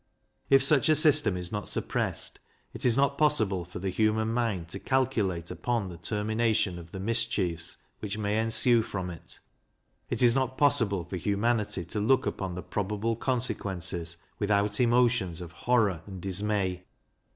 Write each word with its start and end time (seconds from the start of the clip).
If 0.49 0.63
such 0.63 0.89
a 0.89 0.95
system 0.95 1.37
is 1.37 1.51
not 1.51 1.69
suppressed, 1.69 2.39
it 2.73 2.85
is 2.87 2.97
not 2.97 3.19
possible 3.19 3.63
for 3.65 3.77
the 3.77 3.91
human 3.91 4.29
mind 4.29 4.67
to 4.69 4.79
calculate 4.79 5.51
upon 5.51 5.89
the 5.89 5.97
termination 5.99 6.79
of 6.79 6.91
the 6.91 6.99
mischiefs 6.99 7.77
which 7.99 8.17
may 8.17 8.39
ensue 8.41 8.81
from 8.81 9.11
it; 9.11 9.37
it 10.09 10.23
is 10.23 10.33
not 10.33 10.57
possible 10.57 11.03
for 11.03 11.17
humanity 11.17 11.85
to 11.85 11.99
look 11.99 12.25
upon 12.25 12.55
the 12.55 12.63
probable 12.63 13.15
consequences, 13.15 14.17
without 14.39 14.79
emotions 14.79 15.39
of 15.39 15.51
horror 15.51 16.01
and 16.07 16.19
dismay. 16.19 16.83